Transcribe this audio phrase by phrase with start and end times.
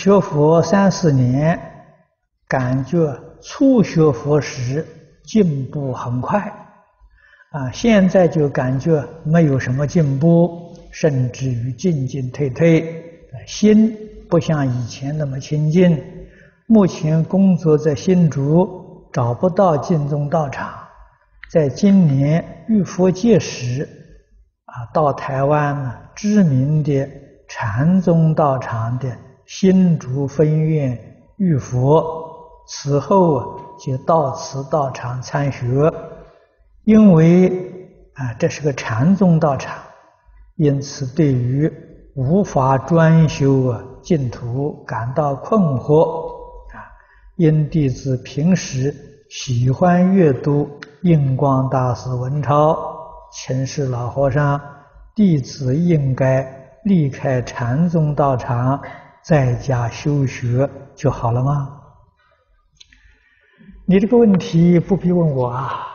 [0.00, 1.60] 学佛三四年，
[2.48, 4.86] 感觉初学佛时
[5.24, 6.40] 进步很快，
[7.50, 13.94] 啊，现在就感觉没有什么进步，甚至于进进退退，心
[14.26, 16.02] 不像以前那么清净。
[16.66, 20.72] 目前工作在新竹，找不到净宗道场，
[21.52, 23.86] 在今年遇佛劫时，
[24.64, 27.06] 啊，到台湾知名的
[27.46, 29.14] 禅宗道场的。
[29.50, 30.96] 新竹分院
[31.36, 35.92] 遇佛，此后就到此道场参学。
[36.84, 37.48] 因为
[38.14, 39.76] 啊，这是个禅宗道场，
[40.54, 41.68] 因此对于
[42.14, 46.28] 无法专修啊净土感到困惑
[46.68, 46.86] 啊。
[47.34, 48.94] 因弟子平时
[49.30, 50.70] 喜欢阅读
[51.02, 52.78] 印光大师文钞，
[53.32, 54.60] 请示老和尚，
[55.12, 58.80] 弟子应该离开禅宗道场。
[59.22, 61.76] 在家修学就好了吗？
[63.86, 65.86] 你这个问题不必问我啊。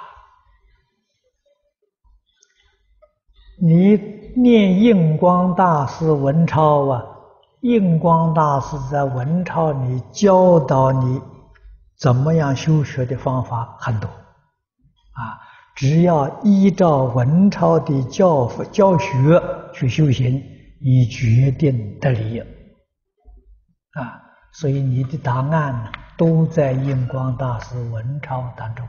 [3.57, 3.95] 你
[4.35, 7.05] 念印光大师文钞啊，
[7.61, 11.21] 印光大师在文钞里教导你
[11.97, 15.39] 怎么样修学的方法很多啊，
[15.73, 19.41] 只要依照文钞的教教学
[19.73, 20.43] 去修行，
[20.81, 22.43] 你决定得力。
[23.95, 28.87] 啊，所以你的答案，都在印光大师文钞当中。